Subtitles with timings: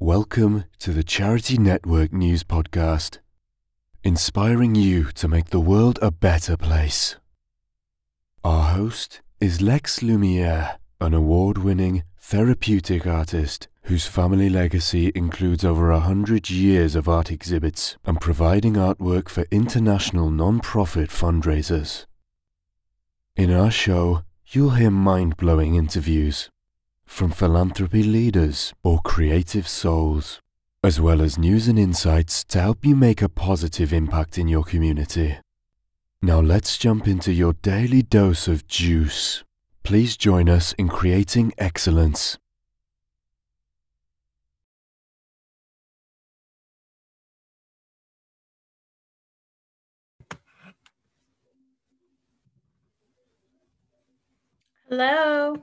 [0.00, 3.18] Welcome to the Charity Network News Podcast,
[4.04, 7.16] inspiring you to make the world a better place.
[8.44, 15.90] Our host is Lex Lumiere, an award winning therapeutic artist whose family legacy includes over
[15.90, 22.06] a hundred years of art exhibits and providing artwork for international non profit fundraisers.
[23.34, 26.50] In our show, you'll hear mind blowing interviews
[27.08, 30.40] from philanthropy leaders or creative souls,
[30.84, 34.62] as well as news and insights to help you make a positive impact in your
[34.62, 35.36] community.
[36.20, 39.42] Now let's jump into your daily dose of juice.
[39.82, 42.38] Please join us in creating excellence.
[54.88, 55.62] Hello.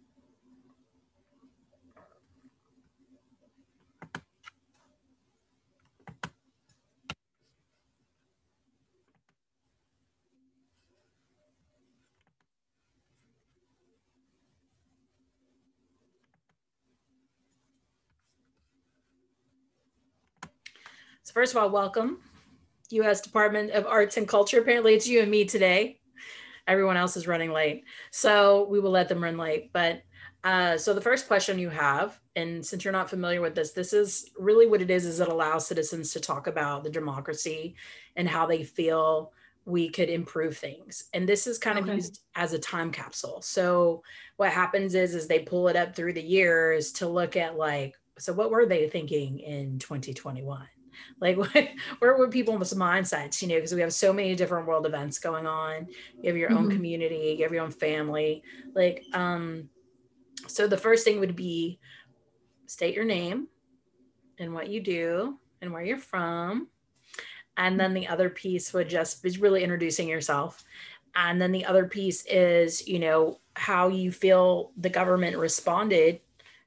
[21.31, 22.17] So first of all, welcome,
[22.89, 23.21] U.S.
[23.21, 24.59] Department of Arts and Culture.
[24.59, 26.01] Apparently, it's you and me today.
[26.67, 29.71] Everyone else is running late, so we will let them run late.
[29.71, 30.01] But
[30.43, 33.93] uh, so the first question you have, and since you're not familiar with this, this
[33.93, 37.75] is really what it is: is it allows citizens to talk about the democracy
[38.17, 39.31] and how they feel
[39.63, 41.91] we could improve things and this is kind okay.
[41.91, 44.01] of used as a time capsule so
[44.37, 47.93] what happens is is they pull it up through the years to look at like
[48.17, 50.67] so what were they thinking in 2021
[51.19, 54.85] like what, where were people's mindsets you know because we have so many different world
[54.85, 55.87] events going on.
[56.21, 56.57] You have your mm-hmm.
[56.57, 58.43] own community you have your own family.
[58.73, 59.69] Like um
[60.47, 61.79] so the first thing would be
[62.65, 63.47] state your name
[64.39, 66.67] and what you do and where you're from.
[67.57, 70.63] And then the other piece would just be really introducing yourself.
[71.13, 76.21] And then the other piece is you know how you feel the government responded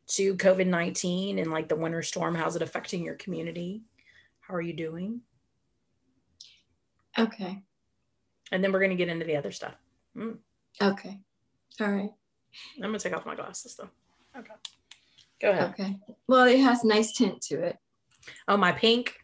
[0.07, 3.83] to covid-19 and like the winter storm how's it affecting your community
[4.47, 5.21] how are you doing?
[7.19, 7.63] Okay.
[8.53, 9.75] And then we're going to get into the other stuff.
[10.17, 10.39] Mm.
[10.83, 11.19] Okay.
[11.81, 12.11] All right.
[12.77, 13.91] I'm going to take off my glasses though.
[14.39, 14.55] Okay.
[15.41, 15.71] Go ahead.
[15.71, 15.99] Okay.
[16.27, 17.79] Well, it has nice tint to it.
[18.49, 19.15] Oh, my pink,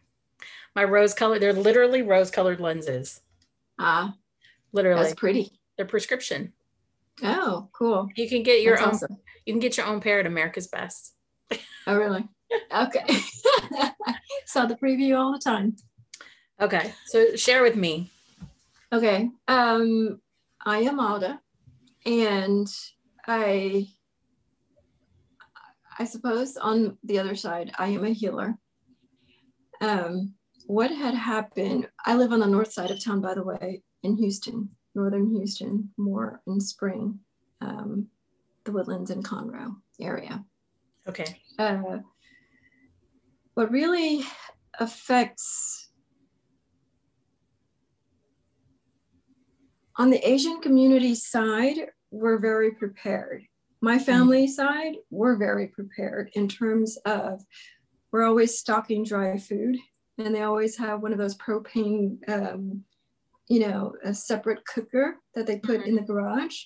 [0.75, 1.39] my rose color.
[1.39, 3.21] They're literally rose colored lenses.
[3.79, 4.15] Ah.
[4.73, 5.03] Literally.
[5.03, 5.59] That's pretty.
[5.77, 6.53] They're prescription.
[7.23, 8.09] Oh, cool.
[8.15, 8.93] You can get your That's own.
[8.93, 9.17] Awesome.
[9.45, 11.13] You can get your own pair at America's Best.
[11.87, 12.27] Oh, really?
[12.75, 13.05] Okay.
[14.45, 15.75] Saw the preview all the time.
[16.59, 16.93] Okay.
[17.05, 18.11] So share with me.
[18.93, 19.29] Okay.
[19.47, 20.21] Um,
[20.65, 21.39] I am Alda
[22.05, 22.67] and
[23.27, 23.87] I
[25.99, 28.57] I suppose on the other side, I am a healer.
[29.81, 30.33] Um,
[30.65, 34.15] what had happened, I live on the north side of town, by the way, in
[34.17, 37.19] Houston, northern Houston, more in spring,
[37.61, 38.07] um,
[38.63, 40.43] the woodlands in Conroe area.
[41.07, 41.39] Okay.
[41.59, 41.99] Uh,
[43.53, 44.23] what really
[44.79, 45.89] affects
[49.97, 53.43] on the Asian community side, we're very prepared.
[53.81, 54.01] My mm.
[54.01, 57.41] family side, we're very prepared in terms of
[58.11, 59.77] we're always stocking dry food,
[60.17, 62.83] and they always have one of those propane, um,
[63.47, 65.89] you know, a separate cooker that they put mm-hmm.
[65.89, 66.63] in the garage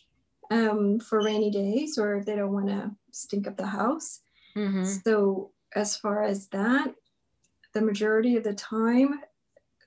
[0.51, 4.21] um, for rainy days or if they don't want to stink up the house.
[4.55, 4.83] Mm-hmm.
[4.83, 6.95] So as far as that,
[7.73, 9.19] the majority of the time,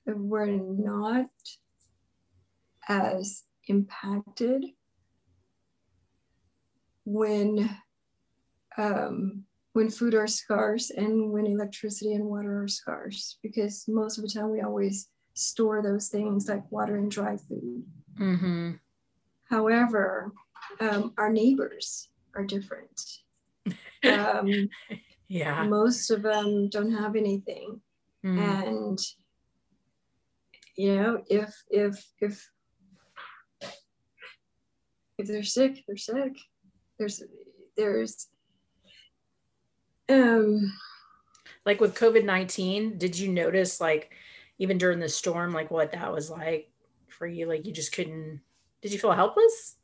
[0.07, 1.31] we're not
[2.89, 4.65] as impacted
[7.05, 7.69] when
[8.77, 14.23] um, when food are scarce and when electricity and water are scarce because most of
[14.23, 17.85] the time we always store those things like water and dry food.
[18.19, 18.73] Mm-hmm.
[19.51, 20.33] However,
[20.81, 23.01] um, our neighbors are different.
[24.05, 24.71] Um,
[25.29, 25.63] yeah.
[25.65, 27.81] Most of them don't have anything.
[28.25, 28.67] Mm.
[28.67, 28.99] And
[30.77, 32.51] you know, if if if
[35.19, 36.37] if they're sick, they're sick.
[36.99, 37.23] There's
[37.77, 38.29] there's
[40.09, 40.73] um
[41.67, 44.13] like with COVID-19, did you notice like
[44.59, 46.71] even during the storm like what that was like
[47.09, 48.41] for you like you just couldn't
[48.81, 49.77] did you feel helpless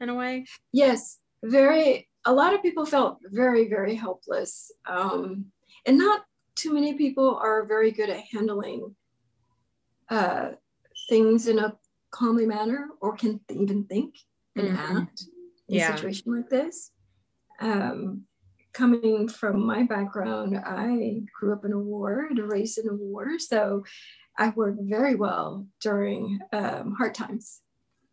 [0.00, 0.46] in a way?
[0.72, 4.70] Yes, very a lot of people felt very, very helpless.
[4.86, 5.46] Um,
[5.86, 8.94] and not too many people are very good at handling
[10.10, 10.50] uh,
[11.08, 11.74] things in a
[12.10, 14.14] calmly manner or can even think
[14.56, 15.00] and Mhm.
[15.00, 15.24] act
[15.68, 15.94] in Yeah.
[15.94, 16.92] a situation like this.
[17.60, 18.26] Um,
[18.74, 23.38] coming from my background, I grew up in a war and raised in a war.
[23.38, 23.84] So
[24.36, 27.62] I worked very well during um, hard times.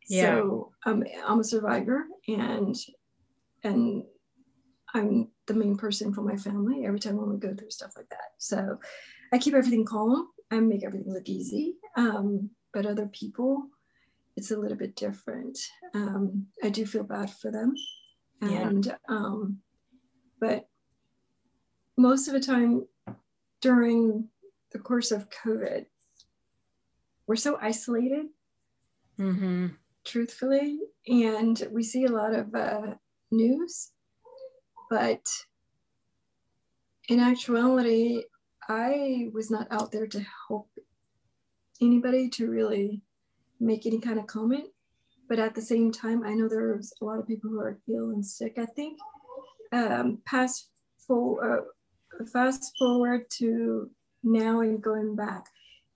[0.08, 0.22] Yeah.
[0.38, 2.76] So um, I'm a survivor and
[3.66, 4.04] and
[4.94, 8.10] I'm the main person for my family every time when we go through stuff like
[8.10, 8.30] that.
[8.38, 8.80] So
[9.34, 10.30] I keep everything calm.
[10.52, 11.76] I make everything look easy.
[11.98, 13.68] Um, but other people,
[14.38, 15.58] it's a little bit different.
[15.94, 17.74] Um, I do feel bad for them.
[18.42, 18.70] Yeah.
[18.70, 19.58] And um,
[20.40, 20.68] but
[21.98, 22.86] most of the time
[23.62, 24.30] during
[24.72, 25.86] the course of COVID,
[27.28, 28.28] we're so isolated
[29.20, 29.68] Mm-hmm.
[30.04, 30.80] truthfully.
[31.08, 32.96] And we see a lot of uh,
[33.36, 33.92] news,
[34.90, 35.26] but
[37.10, 38.24] in actuality,
[38.68, 40.70] I was not out there to help
[41.82, 43.02] anybody to really
[43.60, 44.66] make any kind of comment.
[45.28, 48.12] But at the same time, I know there's a lot of people who are ill
[48.12, 48.58] and sick.
[48.58, 49.00] I think
[49.72, 50.70] um, past
[51.08, 53.90] full, uh, fast forward to
[54.24, 55.46] now and going back.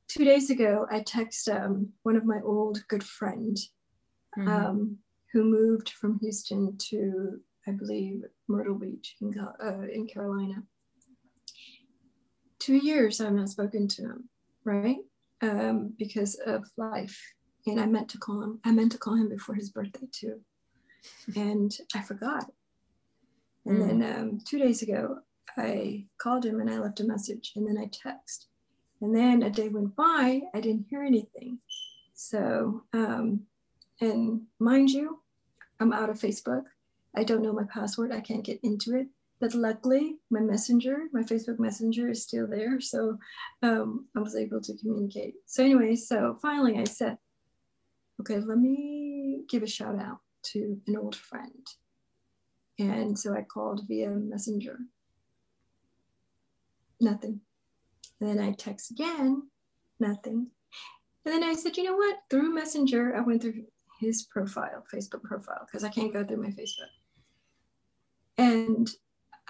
[0.08, 3.58] Two days ago, I texted um, one of my old good friend
[4.38, 4.48] Mhm.
[4.48, 4.98] um,
[5.32, 10.64] who moved from Houston to, I believe, Myrtle Beach in, uh, in Carolina.
[12.60, 14.30] Two years I've not spoken to him,
[14.64, 14.98] right?
[15.42, 17.20] Um, because of life.
[17.68, 18.60] And I meant to call him.
[18.66, 20.42] I meant to call him before his birthday too.
[21.36, 22.52] And I forgot.
[23.66, 23.88] And Mm.
[24.00, 25.20] then um, two days ago,
[25.58, 28.48] I called him and I left a message and then I text.
[29.02, 31.60] And then a day went by, I didn't hear anything.
[32.14, 33.46] So, um,
[34.02, 35.22] and mind you,
[35.80, 36.64] I'm out of Facebook.
[37.16, 38.12] I don't know my password.
[38.12, 39.08] I can't get into it.
[39.40, 42.82] But luckily, my messenger, my Facebook messenger is still there.
[42.82, 43.18] So
[43.64, 45.36] um, I was able to communicate.
[45.46, 47.18] So, anyway, so finally I said,
[48.20, 50.20] okay, let me give a shout out
[50.52, 51.66] to an old friend.
[52.80, 54.80] And so I called via messenger.
[57.00, 57.40] Nothing.
[58.20, 59.44] And then I text again,
[60.00, 60.48] nothing.
[61.26, 62.18] And then I said, you know what?
[62.30, 63.66] Through Messenger, I went through
[64.00, 66.90] his profile, Facebook profile, because I can't go through my Facebook.
[68.38, 68.90] And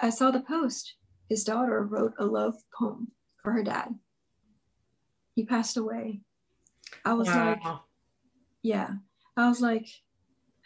[0.01, 0.96] I saw the post.
[1.30, 3.12] His daughter wrote a love poem
[3.44, 3.96] for her dad.
[5.36, 6.22] He passed away.
[7.06, 7.62] I was like,
[8.63, 8.90] yeah.
[9.38, 9.88] I was like,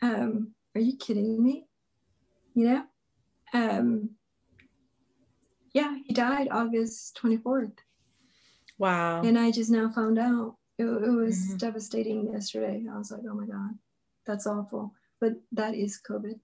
[0.01, 1.65] um, are you kidding me?
[2.56, 2.83] You know?
[3.53, 4.12] Um,
[5.74, 7.77] yeah, he died August 24th.
[8.77, 9.21] Wow.
[9.21, 10.56] And I just now found out.
[10.77, 11.57] It, it was Mhm.
[11.59, 12.85] devastating yesterday.
[12.91, 13.77] I was like, oh my God,
[14.25, 14.93] that's awful.
[15.19, 16.39] But that is COVID.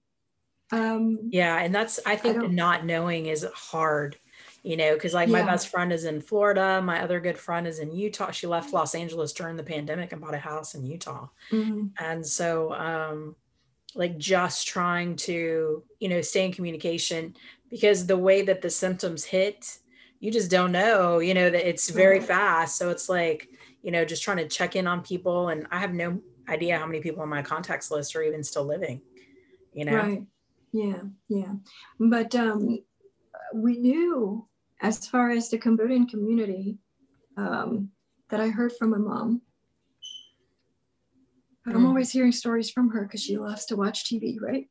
[0.72, 4.16] Um, Yeah, and that's I think don't- knowing is hard,
[4.62, 7.80] you know, because like my best friend is in Florida, my other good friend is
[7.80, 8.30] in Utah.
[8.30, 11.28] She left Los Angeles during the pandemic and bought a house in Utah.
[11.50, 13.34] mhm, And so um
[13.96, 17.34] like just trying to, you know, stay in communication
[17.68, 19.78] because the way that the symptoms hit,
[20.20, 22.76] you just don't know, you know, that it's very fast.
[22.76, 23.48] So it's like,
[23.82, 26.86] you know, just trying to check in on people and I have no idea how
[26.86, 29.00] many people on my contacts list are even still living,
[29.72, 29.96] you know.
[29.96, 30.22] Right.
[30.72, 31.02] Yeah.
[31.28, 31.54] Yeah.
[31.98, 32.78] But um,
[33.54, 34.46] we knew,
[34.82, 36.78] as far as the Cambodian community,
[37.36, 37.90] um,
[38.30, 39.42] that I heard from my mom.
[41.64, 41.88] But I'm Mm.
[41.88, 44.68] always hearing stories from her because she loves to watch TV, right?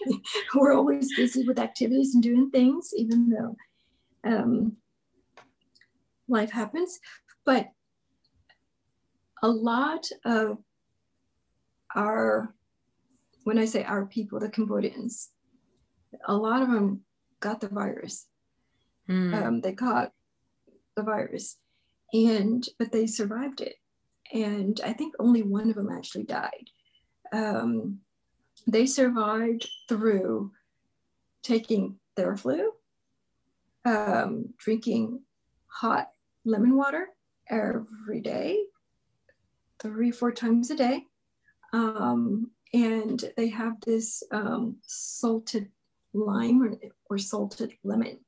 [0.54, 3.56] We're always busy with activities and doing things, even though
[4.24, 4.76] um,
[6.28, 6.98] life happens.
[7.44, 7.68] But
[9.42, 10.58] a lot of
[11.94, 12.54] our,
[13.44, 15.30] when I say our people, the Cambodians,
[16.26, 17.02] a lot of them
[17.40, 18.26] got the virus.
[19.06, 19.34] Hmm.
[19.34, 20.12] Um, they caught
[20.96, 21.56] the virus,
[22.12, 23.76] and but they survived it.
[24.32, 26.70] And I think only one of them actually died.
[27.32, 28.00] Um,
[28.66, 30.50] they survived through
[31.42, 32.70] taking Theraflu,
[33.84, 35.20] um, drinking
[35.68, 36.10] hot
[36.44, 37.08] lemon water
[37.48, 38.58] every day,
[39.80, 41.06] three, four times a day.
[41.72, 45.68] Um, and they have this um, salted
[46.14, 46.74] lime or,
[47.10, 48.18] or salted lemon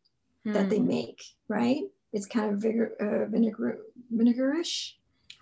[0.45, 0.87] that they Hmm.
[0.89, 1.83] make, right?
[2.13, 3.79] It's kind of vigor, uh, vinegar,
[4.15, 4.95] vinegarish.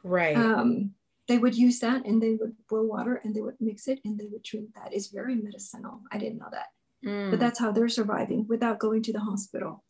[0.02, 0.36] right.
[0.36, 0.94] Um,
[1.28, 4.16] they would use that and they would boil water and they would mix it and
[4.18, 4.92] they would drink that.
[4.92, 6.00] It's very medicinal.
[6.12, 6.66] I didn't know that.
[7.04, 7.30] Hmm.
[7.30, 9.82] But that's how they're surviving without going to the hospital.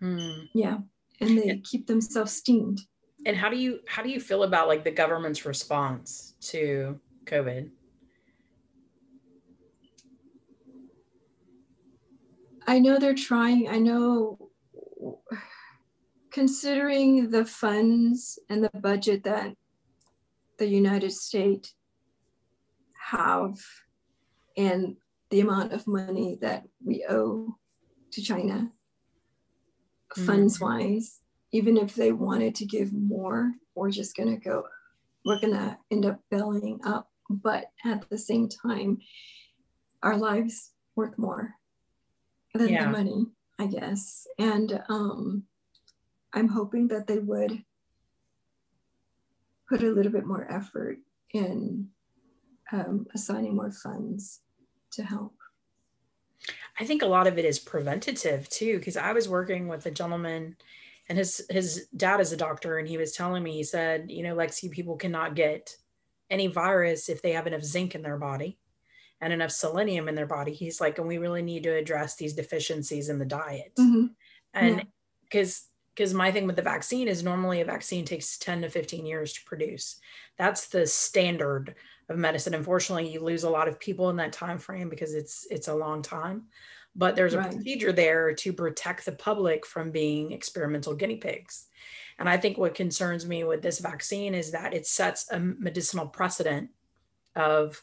[0.00, 0.46] Hmm.
[0.54, 0.78] Yeah.
[1.20, 2.80] And they keep themselves steamed.
[3.28, 7.68] And how do you how do you feel about like the government's response to COVID?
[12.66, 13.68] I know they're trying.
[13.68, 14.50] I know
[16.30, 19.52] considering the funds and the budget that
[20.58, 21.74] the United States
[23.10, 23.58] have
[24.56, 24.96] and
[25.28, 27.56] the amount of money that we owe
[28.12, 28.72] to China,
[30.16, 30.26] mm-hmm.
[30.26, 31.20] funds wise,
[31.52, 34.64] even if they wanted to give more, we're just going to go,
[35.24, 37.10] we're going to end up bellying up.
[37.30, 38.98] But at the same time,
[40.02, 41.54] our lives worth more
[42.54, 42.84] than yeah.
[42.84, 43.26] the money,
[43.58, 44.26] I guess.
[44.38, 45.44] And um,
[46.32, 47.62] I'm hoping that they would
[49.68, 50.98] put a little bit more effort
[51.32, 51.88] in
[52.72, 54.40] um, assigning more funds
[54.92, 55.34] to help.
[56.80, 59.90] I think a lot of it is preventative too, because I was working with a
[59.90, 60.56] gentleman
[61.08, 64.22] and his his dad is a doctor and he was telling me, he said, you
[64.22, 65.76] know, Lexi, people cannot get
[66.30, 68.58] any virus if they have enough zinc in their body
[69.20, 70.52] and enough selenium in their body.
[70.52, 73.72] He's like, and we really need to address these deficiencies in the diet.
[73.78, 74.06] Mm-hmm.
[74.54, 74.86] And
[75.22, 78.70] because yeah because my thing with the vaccine is normally a vaccine takes 10 to
[78.70, 79.98] 15 years to produce
[80.36, 81.74] that's the standard
[82.08, 85.46] of medicine unfortunately you lose a lot of people in that time frame because it's
[85.50, 86.44] it's a long time
[86.98, 87.52] but there's a right.
[87.52, 91.66] procedure there to protect the public from being experimental guinea pigs
[92.18, 96.06] and i think what concerns me with this vaccine is that it sets a medicinal
[96.06, 96.68] precedent
[97.36, 97.82] of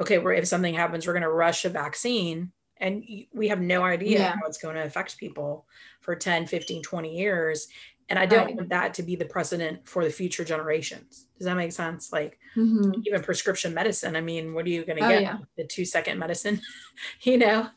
[0.00, 4.18] okay if something happens we're going to rush a vaccine and we have no idea
[4.18, 4.36] yeah.
[4.36, 5.66] how it's going to affect people
[6.00, 7.68] for 10 15 20 years
[8.08, 8.56] and i don't right.
[8.56, 12.38] want that to be the precedent for the future generations does that make sense like
[12.56, 12.92] mm-hmm.
[13.04, 15.38] even prescription medicine i mean what are you going to oh, get yeah.
[15.56, 16.60] the two second medicine
[17.22, 17.68] you know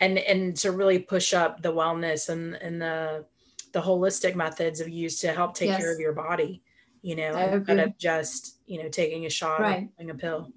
[0.00, 3.24] and and to really push up the wellness and and the
[3.72, 5.80] the holistic methods of use to help take yes.
[5.80, 6.62] care of your body
[7.02, 9.88] you know instead of just you know taking a shot right.
[9.98, 10.50] or a pill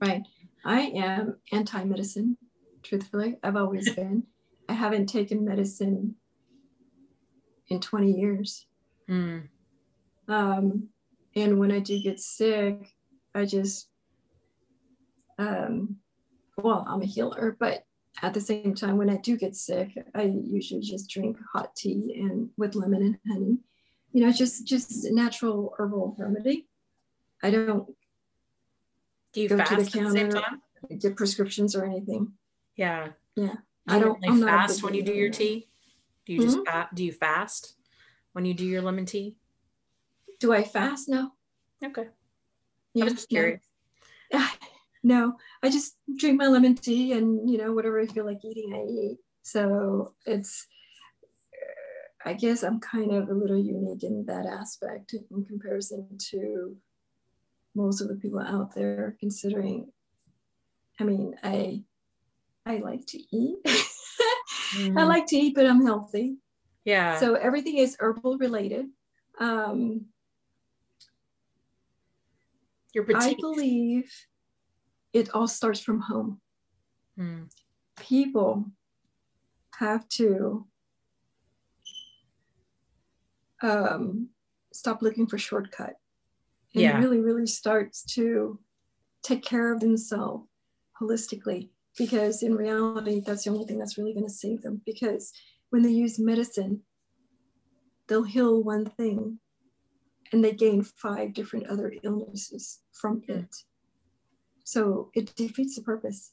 [0.00, 0.22] right
[0.64, 2.36] i am anti-medicine
[2.82, 3.36] truthfully.
[3.42, 4.24] I've always been.
[4.68, 6.16] I haven't taken medicine
[7.70, 8.66] in 20 years.
[9.08, 9.48] Mm.
[10.28, 10.88] Um,
[11.34, 12.92] and when I do get sick,
[13.34, 13.88] I just,
[15.38, 15.96] um,
[16.56, 17.84] well, I'm a healer, but
[18.22, 22.16] at the same time, when I do get sick, I usually just drink hot tea
[22.20, 23.58] and with lemon and honey.
[24.12, 26.66] You know, just just natural herbal remedy.
[27.42, 27.86] I don't.
[29.32, 30.42] Do you go fast to the counter,
[30.88, 32.32] the get prescriptions or anything.
[32.76, 33.10] Yeah.
[33.36, 33.54] Yeah.
[33.86, 35.69] Do I don't I'm fast when you do your tea.
[36.26, 36.70] Do you just mm-hmm.
[36.70, 37.74] fa- do you fast
[38.32, 39.36] when you do your lemon tea?
[40.38, 41.08] Do I fast?
[41.08, 41.32] No.
[41.84, 42.06] Okay.
[42.94, 43.62] Yeah, I was just curious.
[44.32, 44.46] No.
[45.02, 48.72] no, I just drink my lemon tea and you know whatever I feel like eating,
[48.74, 49.18] I eat.
[49.42, 50.66] So it's
[52.24, 56.76] I guess I'm kind of a little unique in that aspect in comparison to
[57.74, 59.90] most of the people out there, considering,
[60.98, 61.82] I mean, I
[62.66, 63.58] I like to eat.
[64.74, 64.98] mm.
[64.98, 66.36] I like to eat, but I'm healthy.
[66.84, 67.18] Yeah.
[67.18, 68.86] So everything is herbal related.
[69.38, 70.06] Um,
[72.94, 74.10] Your I believe
[75.12, 76.40] it all starts from home.
[77.18, 77.50] Mm.
[77.98, 78.66] People
[79.78, 80.66] have to
[83.62, 84.28] um,
[84.72, 85.96] stop looking for shortcut
[86.74, 86.98] and yeah.
[86.98, 88.58] really, really starts to
[89.22, 90.46] take care of themselves
[91.00, 91.70] holistically
[92.00, 94.80] because in reality, that's the only thing that's really going to save them.
[94.86, 95.34] Because
[95.68, 96.80] when they use medicine,
[98.08, 99.38] they'll heal one thing
[100.32, 103.54] and they gain five different other illnesses from it.
[104.64, 106.32] So it defeats the purpose.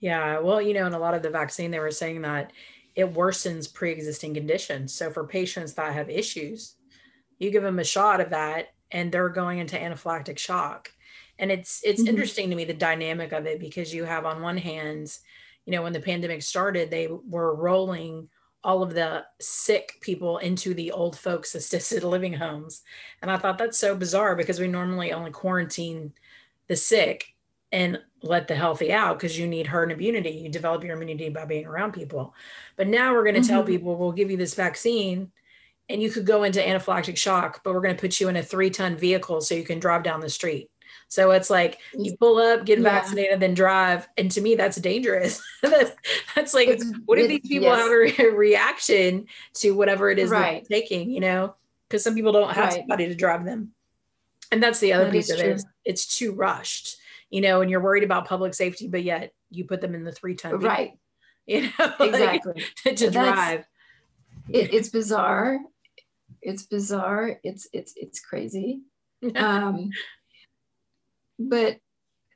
[0.00, 0.40] Yeah.
[0.40, 2.52] Well, you know, in a lot of the vaccine, they were saying that
[2.96, 4.92] it worsens pre existing conditions.
[4.92, 6.74] So for patients that have issues,
[7.38, 10.90] you give them a shot of that and they're going into anaphylactic shock
[11.38, 12.08] and it's it's mm-hmm.
[12.08, 15.18] interesting to me the dynamic of it because you have on one hand
[15.66, 18.28] you know when the pandemic started they were rolling
[18.62, 22.82] all of the sick people into the old folks assisted living homes
[23.22, 26.12] and i thought that's so bizarre because we normally only quarantine
[26.68, 27.34] the sick
[27.72, 31.44] and let the healthy out because you need herd immunity you develop your immunity by
[31.44, 32.34] being around people
[32.76, 33.50] but now we're going to mm-hmm.
[33.50, 35.30] tell people we'll give you this vaccine
[35.88, 38.42] and you could go into anaphylactic shock but we're going to put you in a
[38.42, 40.70] three ton vehicle so you can drive down the street
[41.14, 42.90] so it's like you pull up, get yeah.
[42.90, 44.08] vaccinated, then drive.
[44.16, 45.40] And to me, that's dangerous.
[45.62, 45.92] that's,
[46.34, 47.78] that's, like, it's, what if these people yes.
[47.78, 50.66] have a re- reaction to whatever it is right.
[50.68, 51.54] they're taking, you know?
[51.86, 52.80] Because some people don't have right.
[52.80, 53.74] somebody to drive them.
[54.50, 55.50] And that's the other that piece of true.
[55.50, 55.62] it.
[55.84, 56.96] It's too rushed,
[57.30, 60.10] you know, and you're worried about public safety, but yet you put them in the
[60.10, 60.58] three ton.
[60.58, 60.94] Right.
[61.46, 62.64] You know, exactly.
[62.86, 63.66] Like, to, drive.
[64.48, 65.58] It, it's bizarre.
[66.40, 67.38] It's bizarre.
[67.44, 68.80] It's, it's, it's crazy.
[69.36, 69.90] um,
[71.38, 71.78] but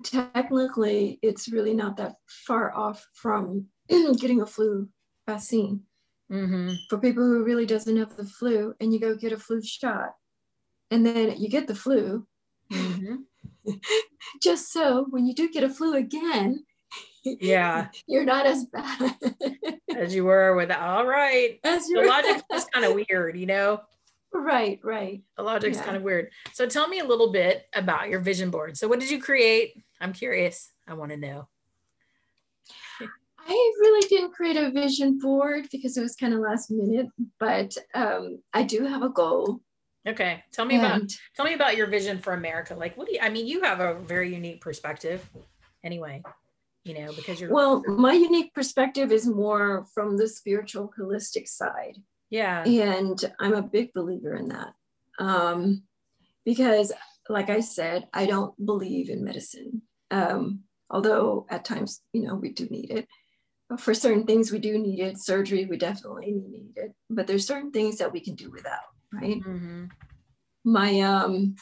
[0.04, 3.66] technically it's really not that far off from
[4.20, 4.88] getting a flu
[5.26, 5.82] vaccine
[6.30, 6.74] Mm-hmm.
[6.90, 10.10] for people who really doesn't have the flu and you go get a flu shot
[10.90, 12.26] and then you get the flu
[12.70, 13.16] Mm-hmm.
[14.42, 16.62] just so when you do get a flu again
[17.24, 17.88] Yeah.
[18.06, 19.16] you're not as bad
[19.96, 21.58] As you were with all right.
[21.64, 23.80] as The logic's just kind of weird, you know?
[24.32, 25.84] Right right The logic's Yeah.
[25.84, 26.30] kind of weird.
[26.52, 28.76] So tell me a little bit about your vision board.
[28.76, 29.82] So what did you create?
[30.00, 30.70] I'm curious.
[30.86, 31.48] I want to know.
[33.00, 37.06] I really didn't create a vision board because it was kind of last minute,
[37.40, 39.60] but um, I do have a goal.
[40.06, 40.44] Okay.
[40.52, 41.02] Tell me about
[41.34, 42.74] tell me about your vision for America.
[42.74, 45.28] Like what do you I mean you have a very unique perspective
[45.84, 46.22] anyway,
[46.84, 51.96] you know, because you're well, my unique perspective is more from the spiritual, holistic side.
[52.30, 52.64] Yeah.
[52.64, 54.74] And I'm a big believer in that.
[55.18, 55.82] Um,
[56.44, 56.92] because,
[57.28, 59.82] like I said, I don't believe in medicine.
[60.10, 63.08] Um, although at times, you know, we do need it.
[63.68, 65.18] But for certain things, we do need it.
[65.18, 66.94] Surgery, we definitely need it.
[67.10, 68.78] But there's certain things that we can do without,
[69.12, 69.42] right?
[69.42, 69.84] Mm-hmm.
[70.64, 71.56] my um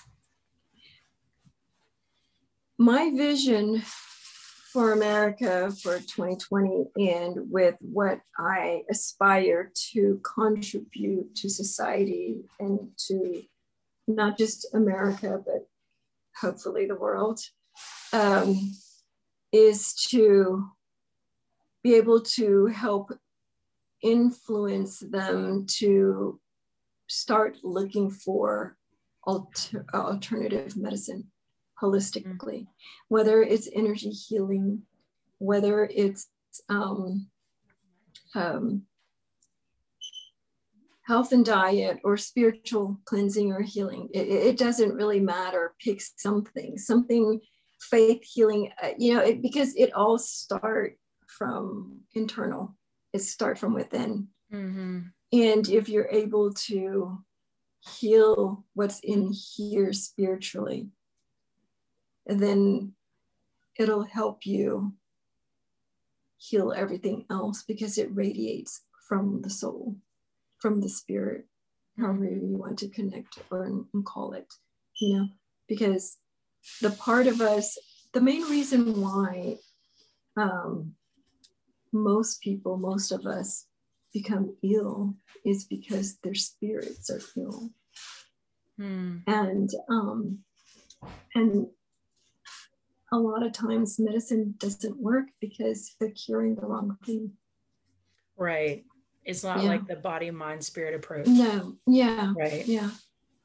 [2.79, 3.83] my vision
[4.77, 13.43] for America for 2020 and with what I aspire to contribute to society and to
[14.07, 15.67] not just America, but
[16.39, 17.41] hopefully the world,
[18.13, 18.75] um,
[19.51, 20.69] is to
[21.83, 23.19] be able to help
[24.03, 26.39] influence them to
[27.07, 28.77] start looking for
[29.25, 31.31] alter, alternative medicine
[31.81, 32.67] holistically,
[33.09, 34.83] whether it's energy healing,
[35.39, 36.29] whether it's
[36.69, 37.29] um,
[38.35, 38.83] um,
[41.03, 44.09] health and diet or spiritual cleansing or healing.
[44.13, 45.75] It, it doesn't really matter.
[45.81, 47.41] Pick something, something
[47.81, 52.75] faith healing, uh, you know, it, because it all start from internal.
[53.13, 54.29] It start from within.
[54.53, 55.01] Mm-hmm.
[55.33, 57.19] And if you're able to
[57.81, 60.89] heal what's in here spiritually,
[62.27, 62.93] then
[63.79, 64.93] it'll help you
[66.39, 69.97] heal everything else because it radiates from the soul,
[70.59, 71.47] from the spirit,
[71.99, 74.53] however you want to connect or and call it,
[75.01, 75.29] you know,
[75.69, 76.19] because
[76.83, 77.79] the part of us,
[78.13, 79.57] the main reason why
[80.37, 80.93] um,
[81.93, 83.67] most people, most of us
[84.13, 87.71] become ill is because their spirits are ill
[88.79, 89.23] Mm.
[89.27, 90.41] and um
[91.35, 91.67] and
[93.17, 97.33] a lot of times medicine doesn't work because they're curing the wrong thing
[98.39, 98.85] Right.
[99.25, 99.71] It's not Yeah.
[99.71, 101.27] like the body, mind, spirit approach.
[101.27, 102.67] no yeah Right.
[102.67, 102.91] yeah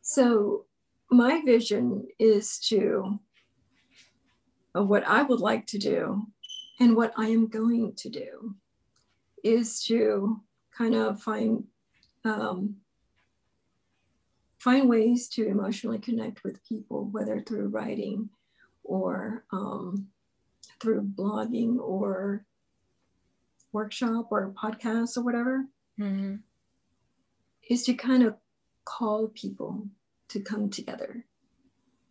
[0.01, 0.65] so
[1.09, 3.19] my vision is to
[4.77, 6.21] uh, what i would like to do
[6.79, 8.55] and what i am going to do
[9.43, 10.37] is to
[10.77, 11.63] kind of find
[12.23, 12.75] um,
[14.59, 18.29] find ways to emotionally connect with people whether through writing
[18.83, 20.07] or um,
[20.79, 22.45] through blogging or
[23.71, 25.65] workshop or podcast or whatever
[25.99, 26.35] Mm-hmm.
[27.69, 28.35] is to kind of
[28.85, 29.87] call people
[30.29, 31.25] to come together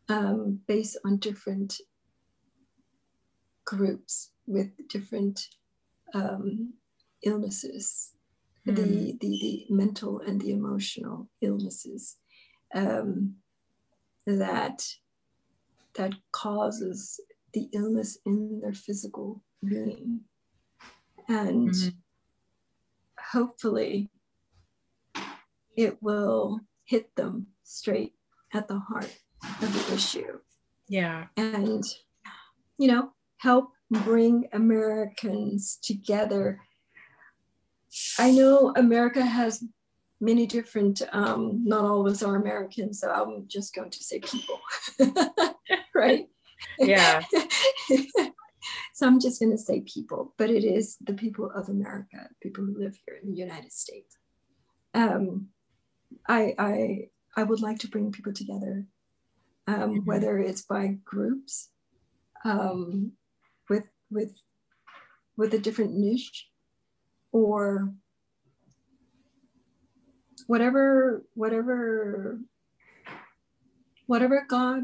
[0.08, 1.80] um, based on different
[3.64, 5.48] groups with different
[6.14, 6.74] um,
[7.24, 8.12] illnesses,
[8.64, 12.16] the, the, the mental and the emotional illnesses
[12.74, 13.34] um,
[14.26, 14.84] that,
[15.94, 17.20] that causes
[17.52, 20.20] the illness in their physical being.
[21.28, 21.94] And Mhm.
[23.32, 24.10] hopefully
[25.76, 28.14] it will hit them straight
[28.52, 29.16] at the heart
[29.62, 30.40] of the issue
[30.88, 31.28] Yeah.
[31.36, 31.84] and
[32.78, 36.60] you know help bring americans together
[38.18, 39.62] i know america has
[40.20, 44.18] many different um, not all of us are americans so i'm just going to say
[44.20, 44.60] people
[46.04, 46.24] right
[46.78, 47.20] Yeah.
[48.96, 52.64] so i'm just going to say people but it is the people of america people
[52.64, 54.12] who live here in the united states
[54.94, 55.26] um,
[56.38, 56.74] I, I
[57.40, 58.76] i would like to bring people together
[59.72, 60.04] um, Mhm.
[60.10, 61.54] whether it's by groups
[62.44, 63.12] um,
[63.70, 63.86] with
[64.16, 64.32] with
[65.40, 66.38] with a different niche
[67.40, 67.94] or
[70.46, 70.82] whatever
[71.42, 72.40] whatever
[74.06, 74.82] whatever god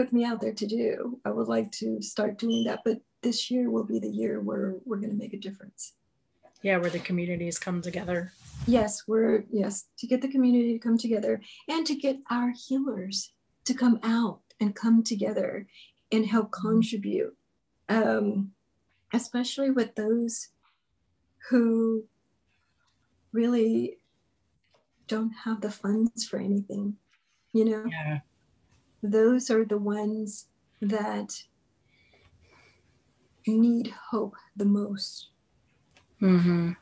[0.00, 3.50] put me out there to do i would like to start doing that but this
[3.50, 5.82] year will be the year where we're going to make a difference
[6.62, 6.78] Yeah.
[6.82, 8.18] Where the communities come together.
[8.76, 11.34] yes we're yes to get the community to come together
[11.72, 13.16] and to get our healers
[13.68, 15.50] to come out and come together
[16.14, 17.34] and help contribute
[17.98, 18.52] um,
[19.20, 20.34] especially with those
[21.48, 22.04] who
[23.40, 23.96] really
[25.12, 26.96] don't have the funds for anything,
[27.52, 27.84] you know?
[27.96, 28.18] Yeah.
[29.02, 30.46] Those are the ones
[30.80, 31.42] that
[33.46, 35.28] need hope the most.
[36.20, 36.72] Mm-hmm.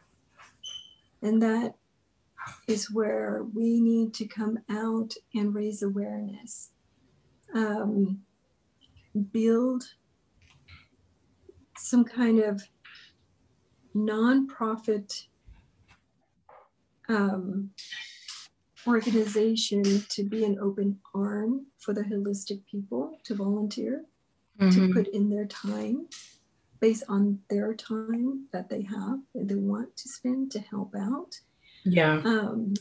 [1.23, 1.75] And that
[2.67, 6.71] is where we need to come out and raise awareness,
[7.55, 8.23] um,
[9.33, 9.85] build
[11.77, 12.63] some kind of
[13.95, 15.27] nonprofit
[17.09, 17.71] um,
[18.87, 24.05] organization to be an open arm for the holistic people to volunteer,
[24.61, 24.89] Mm-hmm.
[24.89, 26.09] to put in their time
[26.81, 31.39] based on their time that they have that they want to spend to help out
[31.85, 32.21] Yeah.
[32.25, 32.75] um,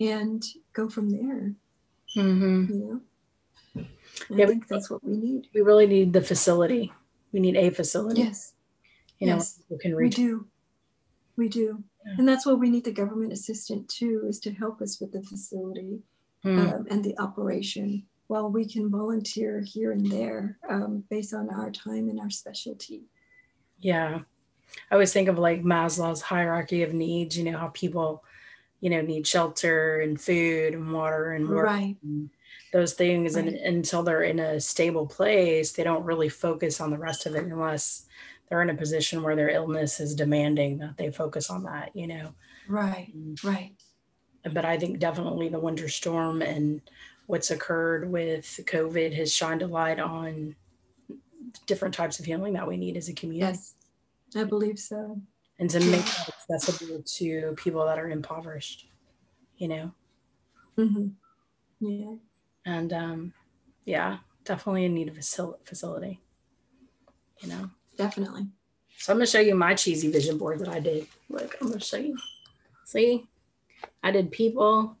[0.00, 1.54] and go from there
[2.16, 2.72] Mm-hmm.
[2.72, 2.78] you
[3.74, 3.84] know
[4.28, 6.92] And Yeah, i think that's what we need We really need the facility.
[7.32, 8.22] We need a facility.
[8.22, 8.54] yes
[9.20, 9.62] You know, yes.
[9.68, 10.18] who can reach.
[10.18, 10.46] we do
[11.36, 12.14] we do Yeah.
[12.18, 15.22] and that's what we need the government assistant too is to help us with the
[15.22, 16.00] facility
[16.44, 16.72] Mm.
[16.74, 21.70] um, and the operation while we can volunteer here and there um, based on our
[21.72, 23.02] time and our specialty
[23.80, 24.20] Yeah.
[24.90, 28.22] I always think of like Maslow's hierarchy of needs, you know, how people,
[28.80, 32.30] you know, need shelter and food and water and work right and
[32.72, 33.36] those things.
[33.36, 37.34] And until they're in a stable place, they don't really focus on the rest of
[37.34, 38.06] it unless
[38.48, 42.06] they're in a position where their illness is demanding that they focus on that, you
[42.06, 42.34] know.
[42.68, 43.42] right Mm.
[43.44, 43.72] right
[44.44, 46.80] But I think definitely the winter storm and
[47.26, 50.54] what's occurred with COVID has shined a light on
[51.66, 53.52] different types of healing that we need as a community.
[53.58, 53.74] yes
[54.36, 55.20] i believe so
[55.58, 58.88] and to make that accessible to people that are impoverished
[59.56, 59.92] you know
[60.76, 61.08] hmm
[61.80, 62.14] yeah
[62.64, 63.32] and um
[63.84, 65.22] yeah definitely in need of a
[65.64, 66.20] facility
[67.40, 68.46] you know definitely.
[68.98, 71.06] So i'm gonna show you my cheesy vision board that i did.
[71.28, 72.16] Look i'm gonna show you.
[72.84, 73.26] See?
[74.02, 74.96] I did people.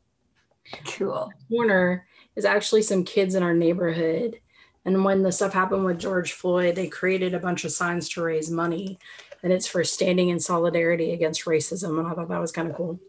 [0.88, 1.30] Cool.
[1.48, 4.40] Corner is actually some kids in our neighborhood.
[4.84, 8.22] And when the stuff happened with george floyd they created a bunch of signs to
[8.22, 8.98] raise money.
[9.42, 11.98] And it's for standing in solidarity against racism.
[11.98, 13.00] And i thought that was kind of cool.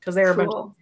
[0.00, 0.76] Because they were a bunch of cool.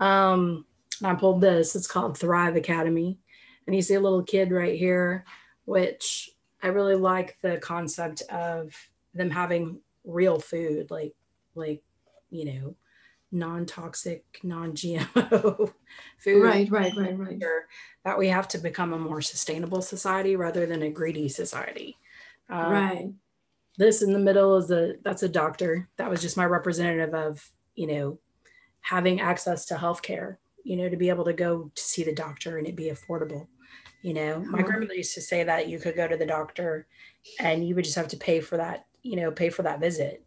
[0.00, 0.66] Um,
[1.00, 1.76] and I pulled this.
[1.76, 3.18] It's called Thrive Academy,
[3.66, 5.24] and you see a little kid right here,
[5.64, 6.30] which
[6.64, 8.74] I really like the concept of
[9.12, 11.14] them having real food, like
[11.54, 11.82] like
[12.30, 12.76] you know,
[13.30, 15.72] non-toxic, non-GMO
[16.18, 16.42] food.
[16.42, 17.40] right right right right
[18.04, 21.98] That we have to become a more sustainable society rather than a greedy society.
[22.48, 23.12] Um, right
[23.76, 27.50] this in the middle is a that's a doctor that was just my representative of
[27.74, 28.18] you know
[28.80, 32.58] having access to healthcare you know to be able to go to see the doctor
[32.58, 33.46] and it be affordable
[34.04, 34.66] you know my Cool.
[34.66, 36.86] grandmother used to say that you could go to the doctor
[37.40, 40.22] and you would just have to pay for that you know pay for that visit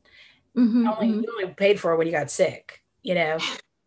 [0.57, 1.21] Mhm, only, mhm.
[1.23, 3.37] you only paid for it when you got sick you know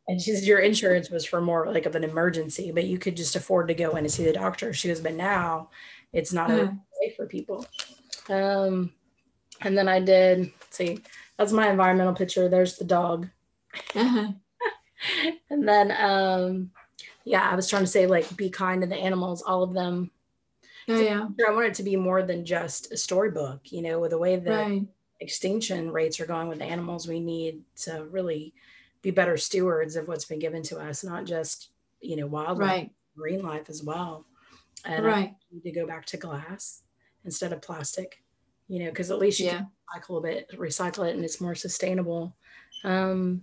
[0.06, 3.16] and she said your insurance was for more like of an emergency but you could
[3.16, 5.68] just afford to go in and see the doctor she goes but now
[6.12, 6.70] it's not Uh-huh.
[7.02, 7.66] safe for people
[8.28, 8.92] um
[9.62, 11.00] and then i did see
[11.36, 13.28] that's my environmental picture there's the dog
[13.96, 14.28] Uh-huh.
[15.50, 16.70] and then um
[17.24, 20.10] yeah i was trying to say like be kind to the animals all of them.
[20.86, 21.26] Yeah yeah.
[21.48, 24.36] I want it to be more than just a storybook you know with the way
[24.36, 24.82] that right.
[25.20, 28.54] extinction rates are going with the animals we need to really
[29.02, 32.92] be better stewards of what's been given to us not just you know wildlife right.
[33.16, 34.26] marine life as well.
[34.84, 35.34] And I right.
[35.52, 36.82] need to go back to glass
[37.24, 38.22] instead of plastic
[38.68, 39.58] you know because at least you yeah.
[39.58, 42.36] can recycle a bit recycle it and it's more sustainable.
[42.84, 43.42] Um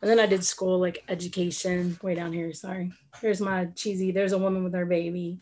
[0.00, 4.32] and then i did school like education way down here sorry Here's my cheesy there's
[4.32, 5.40] a woman with her baby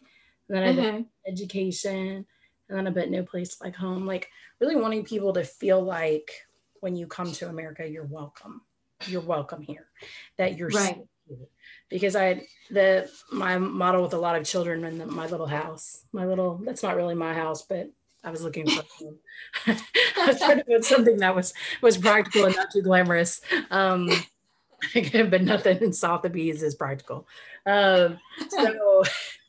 [0.49, 1.03] and then i did Uh-huh.
[1.27, 2.27] education
[2.69, 4.07] and then I bet no place like home.
[4.07, 4.29] Like
[4.61, 6.33] really wanting people to feel like
[6.81, 8.63] when you come to America, you're welcome.
[9.07, 9.87] You're welcome here.
[10.37, 10.97] That you're Right.
[11.29, 11.47] here.
[11.89, 16.03] because I the my model with a lot of children in the, my little house.
[16.13, 17.89] My little that's not really my house, but
[18.25, 18.83] I was looking for
[19.67, 23.41] I was trying to put something that was was practical and not too glamorous.
[23.71, 24.11] Um
[24.95, 27.27] but nothing in Sotheby's is practical.
[27.65, 29.05] Um so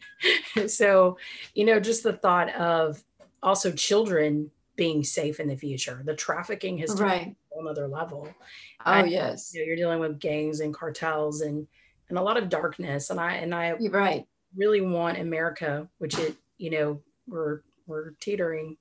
[0.67, 1.17] so
[1.53, 3.03] you know just the thought of
[3.43, 6.01] also children being safe in the future.
[6.05, 7.35] The trafficking has taken right.
[7.51, 8.27] a whole other level.
[8.85, 9.53] Oh I- yes.
[9.53, 11.67] you know, you're dealing with gangs and cartels and
[12.09, 13.09] and a lot of darkness.
[13.09, 14.25] And i and i you're right.
[14.55, 18.77] really want america which it you know we're we're teetering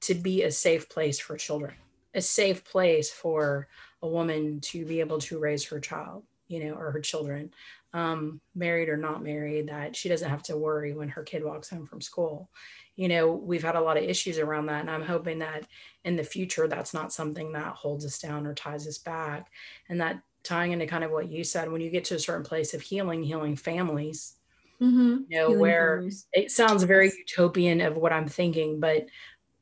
[0.00, 1.74] to be a safe place for children
[2.14, 3.68] a safe place for
[4.02, 7.52] a woman to be able to raise her child you know or her children
[7.92, 11.70] um, married or not married, that she doesn't have to worry when her kid walks
[11.70, 12.48] home from school.
[12.94, 14.82] You know, we've had a lot of issues around that.
[14.82, 15.66] And I'm hoping that
[16.04, 19.50] in the future, that's not something that holds us down or ties us back.
[19.88, 22.44] And that tying into kind of what you said, when you get to a certain
[22.44, 24.36] place of healing, healing families,
[24.80, 25.24] Mm-hmm.
[25.28, 26.26] you know, Healing where families.
[26.32, 29.06] it sounds very utopian of what I'm thinking, but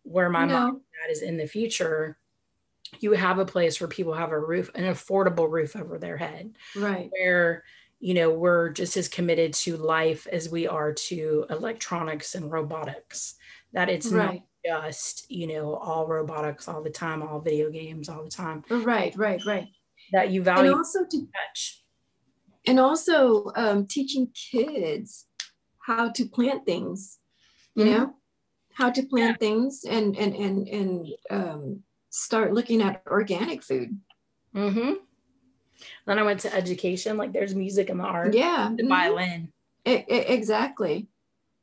[0.05, 0.47] where my No.
[0.47, 2.19] mind is is in the future,
[3.01, 6.57] you have a place where people have a roof, an affordable roof over their head,
[6.75, 7.15] Right.
[7.19, 7.65] where
[8.01, 13.37] you know we're just as committed to life as we are to electronics and robotics.
[13.73, 14.43] That it's Right.
[14.43, 18.65] not just you know all robotics all the time, all video games all the time.
[18.71, 19.17] Right.
[19.17, 19.43] Right.
[19.45, 19.69] Right.
[20.13, 21.85] That you value And also to touch.
[22.67, 25.27] and also um, teaching kids
[25.81, 27.19] how to plant things
[27.75, 27.95] you Mhm.
[27.95, 28.17] know
[28.75, 31.85] how to plant things and and and and um,
[32.19, 33.99] start looking at organic food
[34.55, 34.95] Mm-hmm.
[36.07, 37.17] Then I went to education.
[37.17, 38.89] Like there's music and the art, yeah the mhm.
[38.89, 39.53] violin.
[39.87, 41.07] E- e- exactly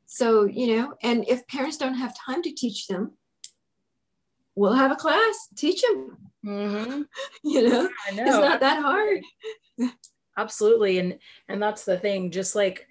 [0.06, 3.12] so you know and if parents don't have time to teach them
[4.54, 7.02] we'll have a class teach them Mm-hmm.
[7.44, 8.22] you know I know.
[8.24, 9.20] it's not that hard
[10.38, 12.86] absolutely and and that's the thing just like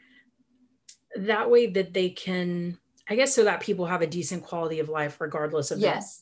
[1.15, 2.78] that way that they can
[3.10, 6.21] i guess so that people have a decent quality of life regardless of yes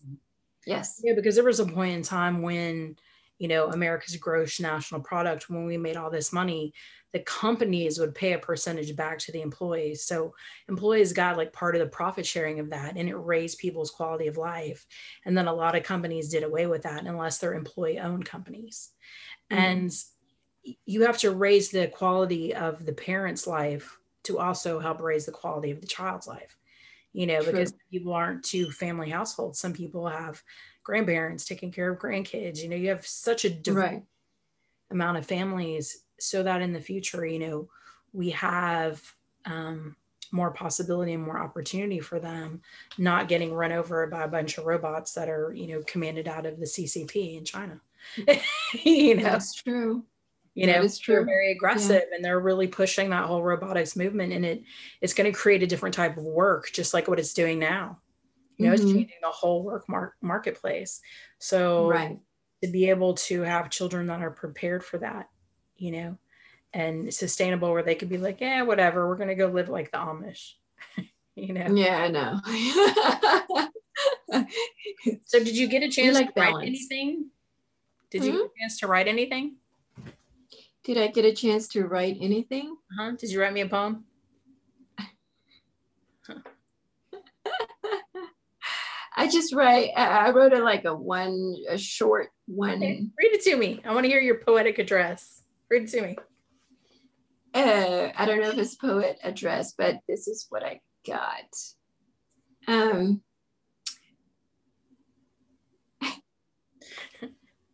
[0.65, 0.99] yes.
[1.04, 2.95] Yeah because there was a point in time when
[3.39, 6.73] you know america's gross national product when we made all this money
[7.13, 10.04] the companies would pay a percentage back to the employees.
[10.04, 10.34] So
[10.67, 14.26] employees got like part of the profit sharing of that and it raised people's quality
[14.26, 14.88] of life.
[15.23, 18.89] And then a lot of companies did away with that unless they're employee owned companies.
[19.52, 19.58] Mhm.
[19.58, 19.91] and
[20.86, 25.32] you have to raise the quality of the parent's life to also help raise the
[25.32, 26.58] quality of the child's life
[27.13, 27.52] you know True.
[27.52, 29.60] because people aren't two family households.
[29.60, 30.41] Some people have
[30.84, 32.62] grandparents taking care of grandkids.
[32.62, 34.04] You know you have such a diverse right.
[34.91, 37.69] amount of families so that in the future you know
[38.12, 39.02] we have
[39.45, 39.95] um,
[40.32, 42.62] more possibility and more opportunity for them
[42.97, 46.45] not getting run over by a bunch of robots that are you know commanded out
[46.45, 47.80] of the ccp in china.
[48.84, 49.23] You know?
[49.23, 50.04] That's true
[50.55, 51.25] you know it's true.
[51.25, 54.63] very aggressive and they're really pushing that whole robotics movement and it
[55.01, 57.99] it's going to create a different type of work just like what it's doing now.
[58.57, 58.93] You know it's Mhm.
[58.93, 61.01] changing the whole work mar- marketplace.
[61.39, 62.19] So right.
[62.63, 65.27] to be able to have children that are prepared for that
[65.75, 66.17] you know
[66.71, 69.91] and sustainable where they could be like yeah whatever we're going to go live like
[69.91, 70.53] the amish
[71.35, 71.73] you know?
[71.75, 72.39] Yeah i know.
[75.25, 77.29] So did you get a chance like to write anything?
[78.09, 78.37] Did you Hmm?
[78.37, 79.57] get a chance to write anything
[80.83, 82.75] Did I get a chance to write anything?
[82.97, 84.03] huh did you write me a poem
[89.15, 89.91] I just write.
[89.95, 92.77] I wrote a like a one, a short one.
[92.77, 93.79] Okay, read it to me.
[93.85, 95.43] I want to hear your poetic address.
[95.69, 96.17] Read it to me.
[97.53, 101.45] Uh, I don't know if it's poet address, but this is what I got.
[102.67, 103.21] Um,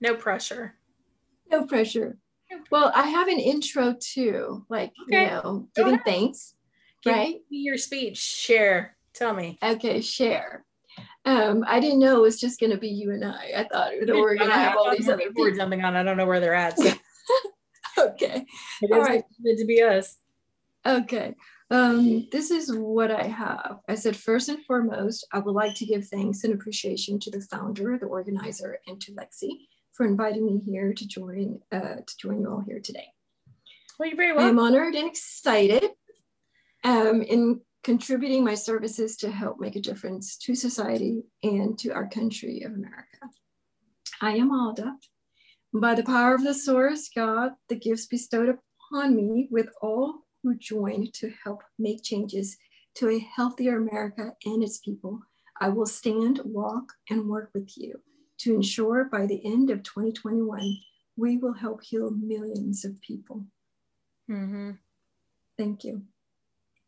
[0.02, 0.76] No pressure.
[1.50, 2.18] no pressure.
[2.72, 6.56] Well, I have an intro too, like Okay, you know, giving thanks.
[7.04, 7.36] Give Right.
[7.50, 8.18] me your speech.
[8.18, 8.96] Share.
[9.14, 9.58] Tell me.
[9.64, 10.66] Okay, share.
[11.26, 13.52] Um, I didn't know it was just going to be you and I.
[13.58, 15.96] I thought that we were going to have all these other people jumping on.
[15.96, 16.78] I don't know where they're at.
[16.78, 16.92] So
[17.98, 18.46] Okay.
[18.82, 19.24] it All is right.
[19.44, 20.18] good to be us.
[20.86, 21.36] Okay.
[21.72, 23.80] Um, this is what I have.
[23.88, 27.42] I said, first and foremost, I would like to give thanks and appreciation to the
[27.42, 29.50] founder, the organizer, and to Lexi
[30.00, 33.08] for inviting me here to join uh, to join you all here today.
[34.00, 34.46] Well, you're very welcome.
[34.46, 35.90] I am honored and excited
[36.86, 42.08] um, in contributing my services to help make a difference to society and to our
[42.08, 43.20] country of America.
[44.22, 44.96] I am Alda.
[45.74, 50.56] By the power of the source, God, the gifts bestowed upon me with all who
[50.56, 52.56] join to help make changes
[52.96, 55.20] to a healthier America and its people,
[55.60, 58.02] I will stand, walk, and work with you
[58.40, 60.78] to ensure by the end of 2021,
[61.18, 63.46] we will help heal millions of people.
[64.30, 64.72] Mm-hmm.
[65.58, 66.04] Thank you.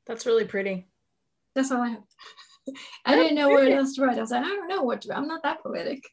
[0.07, 0.87] That's really pretty.
[1.55, 2.03] That's all I have.
[3.05, 4.17] I didn't know what else to write.
[4.17, 5.15] I was like, I don't know what to.
[5.15, 6.03] I'm not that poetic.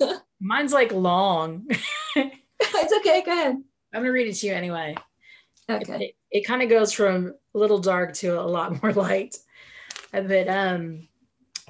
[0.40, 1.66] Mine's like long.
[2.16, 3.22] it's okay.
[3.24, 3.56] Go ahead.
[3.92, 4.94] I'm gonna read it to you anyway.
[5.68, 6.14] Okay.
[6.30, 9.36] It, it kind of goes from a little dark to a lot more light.
[10.12, 11.08] But um,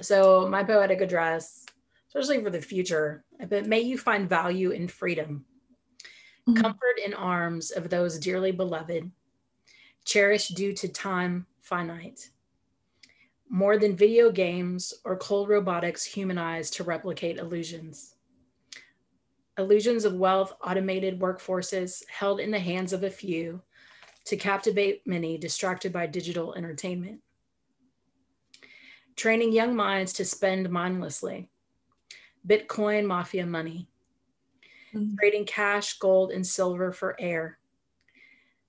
[0.01, 1.65] so my poetic address,
[2.09, 5.47] especially for the future, but may you find value in freedom,
[6.49, 6.57] Mhm.
[6.57, 9.11] comfort in arms of those dearly beloved,
[10.05, 12.31] cherished due to time finite.
[13.51, 18.16] More than video games or cold robotics humanized to replicate illusions.
[19.57, 23.62] Illusions of wealth, automated workforces held in the hands of a few
[24.25, 27.23] to captivate many distracted by digital entertainment.
[29.16, 31.51] Training young minds to spend mindlessly.
[32.49, 33.89] Bitcoin mafia money.
[34.95, 35.19] Mm.
[35.19, 37.59] Trading cash, gold, and silver for air.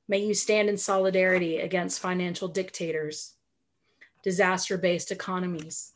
[0.08, 3.36] May you stand in solidarity against financial dictators,
[4.24, 5.94] disaster based economies,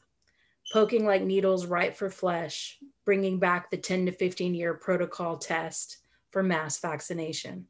[0.71, 5.97] poking like needles right for flesh, bringing back the 10 to 15 year protocol test
[6.31, 7.65] for mass vaccination.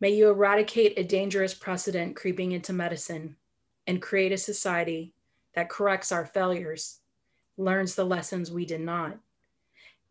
[0.00, 3.36] May you eradicate a dangerous precedent creeping into medicine
[3.86, 5.14] and create a society
[5.54, 7.01] that corrects our failures,
[7.56, 9.18] learns the lessons we did not,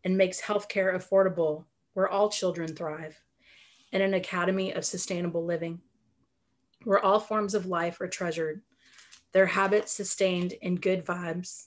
[0.04, 3.22] and makes healthcare affordable where all children thrive,
[3.92, 5.80] and an academy of sustainable living
[6.84, 8.62] where all forms of life are treasured,
[9.32, 11.66] their habits sustained in good vibes,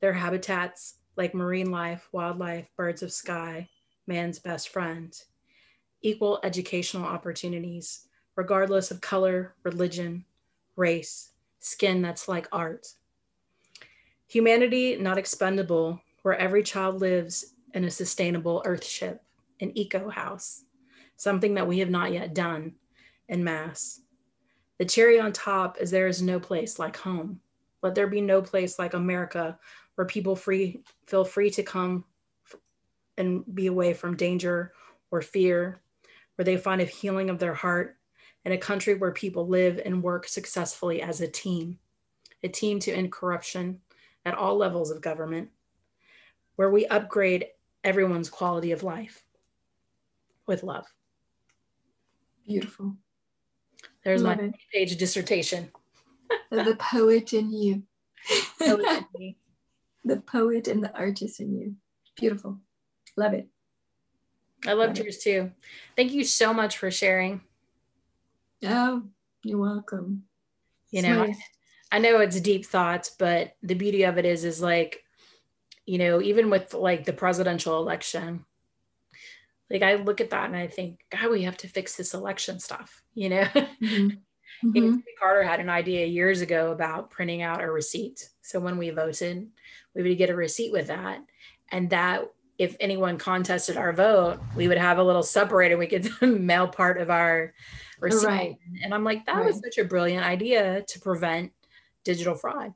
[0.00, 3.68] their habitats like marine life, wildlife, birds of sky,
[4.06, 5.22] man's best friend,
[6.02, 10.24] equal educational opportunities, regardless of color, religion,
[10.76, 12.86] race, skin that's like art.
[14.28, 19.20] Humanity not expendable, where every child lives in a sustainable earthship,
[19.60, 20.64] an eco house,
[21.16, 22.74] something that we have not yet done
[23.28, 24.00] in mass.
[24.78, 27.40] The cherry on top is there is no place like home.
[27.82, 29.58] Let there be no place like America
[29.94, 32.04] where people free feel free to come
[33.16, 34.72] and be away from danger
[35.10, 35.80] or fear
[36.36, 37.96] where they find a healing of their heart,
[38.44, 41.78] in a country where people live and work successfully as a team,
[42.44, 43.80] a team to end corruption
[44.24, 45.50] at all levels of government,
[46.56, 47.46] where we upgrade
[47.84, 49.24] everyone's quality of life
[50.46, 50.86] with love.
[52.46, 52.96] Beautiful.
[54.04, 54.54] There's Love my it.
[54.72, 55.70] page dissertation.
[56.50, 57.82] the poet in you.
[58.60, 61.74] the poet and the artist in you.
[62.16, 62.58] Beautiful.
[63.16, 63.48] Love it.
[64.66, 65.04] I loved Right.
[65.04, 65.52] yours too.
[65.96, 67.42] Thank you so much for sharing.
[68.64, 69.04] Oh,
[69.44, 70.24] you're welcome.
[70.90, 71.38] You know, Nice.
[71.90, 75.04] I know it's deep thoughts, but the beauty of it is, is like,
[75.86, 78.44] you know, even with like the presidential election,
[79.70, 82.58] like I look at that and I think, God, we have to fix this election
[82.60, 83.02] stuff.
[83.14, 83.42] You know,
[84.64, 84.74] Mhm.
[84.74, 85.02] You know, Mhm.
[85.20, 88.28] Carter had an idea years ago about printing out a receipt.
[88.42, 89.48] So when we voted,
[89.94, 91.20] we would get a receipt with that.
[91.70, 92.24] And that
[92.58, 95.76] if anyone contested our vote, we would have a little separator.
[95.78, 97.54] We could mail part of our
[98.00, 98.26] receipt.
[98.26, 98.56] Right.
[98.82, 101.52] And I'm like, that was such a brilliant idea to prevent
[102.04, 102.74] digital fraud.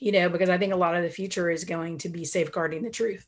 [0.00, 2.82] You know, because I think a lot of the future is going to be safeguarding
[2.82, 3.26] the truth.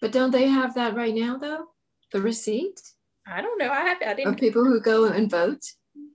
[0.00, 1.66] But don't they have that right now, though?
[2.12, 2.80] The receipt
[3.26, 3.70] I don't know.
[3.70, 5.62] I have I didn't people who go and vote?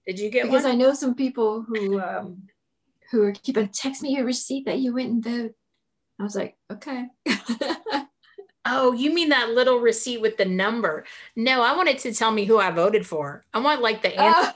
[0.06, 0.74] did you get Because one?
[0.74, 2.44] I know some people who um,
[3.12, 5.56] who are keeping text me your receipt that you went and vote.
[6.20, 7.08] I was like, okay.
[8.72, 11.06] Oh, you mean that little receipt with the number?
[11.36, 13.44] No, I wanted to tell me who I voted for.
[13.52, 14.54] I want like the answer.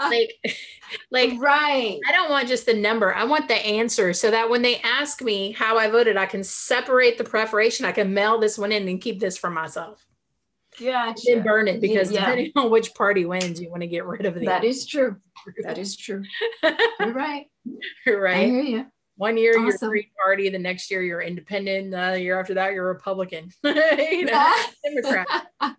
[0.00, 0.32] Like,
[1.10, 1.98] like right.
[2.06, 3.14] I don't want just the number.
[3.14, 6.44] I want the answer so that when they ask me how I voted, I can
[6.44, 7.86] separate the preparation.
[7.86, 10.04] I can mail this one in and keep this for myself.
[10.80, 11.22] Gotcha.
[11.26, 12.20] Then burn it because Yeah.
[12.20, 15.16] depending on which party wins, you want to get rid of the That is true.
[15.62, 16.22] That is true.
[17.00, 17.46] You're right.
[18.06, 18.36] you're right.
[18.38, 18.86] I hear you.
[19.16, 19.90] One year you're Awesome.
[19.90, 23.50] Green Party, the next year you're Independent, the year after that you're Republican.
[23.62, 25.26] you know, Democrat.
[25.60, 25.74] Oh,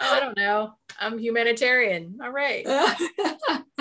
[0.00, 0.72] I don't know.
[1.00, 2.18] I'm humanitarian.
[2.22, 2.66] All right.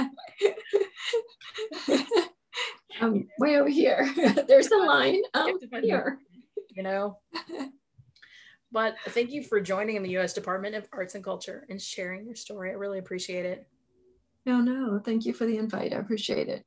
[3.01, 4.10] um, way over here.
[4.47, 6.19] There's a line um, have to find here.
[6.69, 7.19] you know.
[8.71, 10.34] But thank you for joining in the U.S.
[10.34, 12.69] Department of Arts and Culture and sharing your story.
[12.69, 13.67] I really appreciate it.
[14.45, 14.99] No, no.
[15.03, 15.91] Thank you for the invite.
[15.93, 16.63] I appreciate it.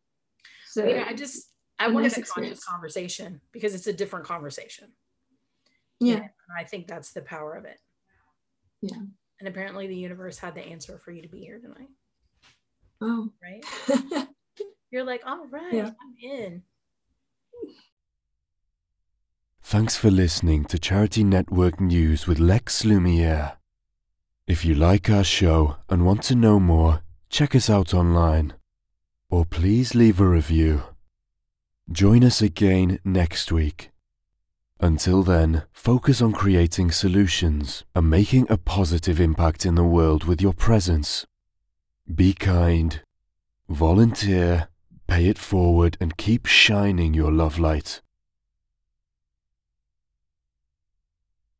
[0.66, 4.88] So, yeah, I just I wanted nice a conscious conversation because it's a different conversation.
[6.00, 6.16] yeah.
[6.16, 7.78] And I think that's the power of it.
[8.82, 8.98] Yeah.
[9.42, 11.88] And apparently the universe had the answer for you to be here tonight,
[13.00, 13.32] Oh.
[13.42, 14.28] right?
[14.92, 15.86] You're like, all right, Yeah.
[16.00, 16.62] I'm in.
[19.64, 23.54] Thanks for listening to Charity Network News with Lex Lumiere.
[24.46, 28.52] If you like our show and want to know more, check us out online.
[29.28, 30.84] Or please leave a review.
[31.90, 33.90] Join us again next week.
[34.82, 40.42] Until then, focus on creating solutions and making a positive impact in the world with
[40.42, 41.24] your presence.
[42.12, 43.00] Be kind,
[43.68, 44.66] volunteer,
[45.06, 48.01] pay it forward, and keep shining your love light.